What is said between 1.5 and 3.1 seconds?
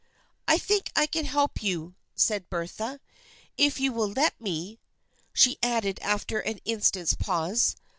you," said Bertha."